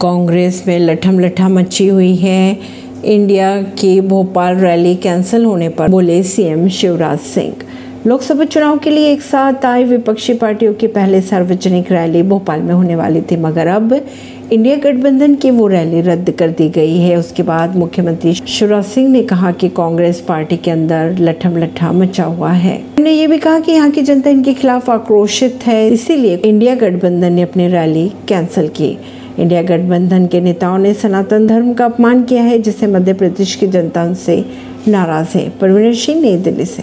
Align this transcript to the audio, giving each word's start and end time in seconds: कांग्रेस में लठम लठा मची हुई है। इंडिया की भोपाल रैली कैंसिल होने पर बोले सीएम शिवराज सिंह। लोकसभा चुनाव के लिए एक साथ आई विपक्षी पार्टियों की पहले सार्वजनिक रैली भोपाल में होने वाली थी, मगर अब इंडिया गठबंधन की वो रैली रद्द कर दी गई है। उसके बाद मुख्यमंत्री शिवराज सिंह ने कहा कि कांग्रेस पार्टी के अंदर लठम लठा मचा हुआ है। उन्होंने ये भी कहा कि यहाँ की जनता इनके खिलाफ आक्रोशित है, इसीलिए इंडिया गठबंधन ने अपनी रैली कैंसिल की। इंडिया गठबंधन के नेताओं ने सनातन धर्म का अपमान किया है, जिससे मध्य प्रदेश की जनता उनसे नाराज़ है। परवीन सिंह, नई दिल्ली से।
कांग्रेस 0.00 0.62
में 0.66 0.78
लठम 0.78 1.18
लठा 1.20 1.48
मची 1.48 1.86
हुई 1.86 2.14
है। 2.16 2.58
इंडिया 3.04 3.50
की 3.78 4.00
भोपाल 4.00 4.56
रैली 4.56 4.94
कैंसिल 4.96 5.44
होने 5.44 5.68
पर 5.68 5.88
बोले 5.88 6.22
सीएम 6.22 6.68
शिवराज 6.68 7.18
सिंह। 7.20 7.54
लोकसभा 8.06 8.44
चुनाव 8.44 8.78
के 8.78 8.90
लिए 8.90 9.12
एक 9.12 9.22
साथ 9.22 9.64
आई 9.66 9.84
विपक्षी 9.84 10.34
पार्टियों 10.34 10.74
की 10.74 10.86
पहले 10.86 11.20
सार्वजनिक 11.20 11.90
रैली 11.92 12.22
भोपाल 12.22 12.60
में 12.60 12.72
होने 12.74 12.96
वाली 12.96 13.20
थी, 13.22 13.36
मगर 13.36 13.66
अब 13.66 13.92
इंडिया 14.52 14.76
गठबंधन 14.76 15.34
की 15.34 15.50
वो 15.50 15.66
रैली 15.66 16.00
रद्द 16.00 16.30
कर 16.30 16.50
दी 16.50 16.68
गई 16.68 16.96
है। 16.98 17.16
उसके 17.16 17.42
बाद 17.42 17.76
मुख्यमंत्री 17.76 18.34
शिवराज 18.34 18.84
सिंह 18.84 19.08
ने 19.08 19.22
कहा 19.24 19.52
कि 19.52 19.68
कांग्रेस 19.76 20.20
पार्टी 20.20 20.56
के 20.56 20.70
अंदर 20.70 21.16
लठम 21.20 21.56
लठा 21.56 21.92
मचा 21.92 22.24
हुआ 22.24 22.52
है। 22.52 22.76
उन्होंने 22.76 23.12
ये 23.12 23.26
भी 23.26 23.38
कहा 23.38 23.58
कि 23.60 23.72
यहाँ 23.72 23.90
की 23.90 24.02
जनता 24.02 24.30
इनके 24.30 24.54
खिलाफ 24.54 24.90
आक्रोशित 24.90 25.66
है, 25.66 25.88
इसीलिए 25.88 26.36
इंडिया 26.36 26.74
गठबंधन 26.76 27.32
ने 27.32 27.42
अपनी 27.42 27.68
रैली 27.68 28.10
कैंसिल 28.28 28.68
की। 28.70 28.96
इंडिया 29.38 29.62
गठबंधन 29.62 30.26
के 30.26 30.40
नेताओं 30.40 30.78
ने 30.78 30.94
सनातन 30.94 31.46
धर्म 31.46 31.74
का 31.74 31.84
अपमान 31.84 32.22
किया 32.22 32.42
है, 32.42 32.58
जिससे 32.58 32.86
मध्य 32.86 33.12
प्रदेश 33.12 33.54
की 33.54 33.66
जनता 33.66 34.04
उनसे 34.04 34.44
नाराज़ 34.88 35.38
है। 35.38 35.48
परवीन 35.60 35.94
सिंह, 35.94 36.20
नई 36.20 36.36
दिल्ली 36.36 36.64
से। 36.64 36.76